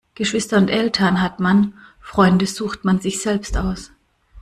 Geschwister 0.15 0.57
und 0.57 0.69
Eltern 0.69 1.21
hat 1.21 1.39
man, 1.39 1.75
Freunde 1.99 2.47
sucht 2.47 2.85
man 2.85 2.99
sich 2.99 3.21
selbst 3.21 3.55
aus. 3.55 3.91